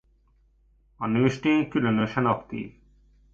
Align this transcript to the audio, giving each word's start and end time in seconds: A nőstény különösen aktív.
A 0.97 1.07
nőstény 1.07 1.67
különösen 1.67 2.25
aktív. 2.25 2.73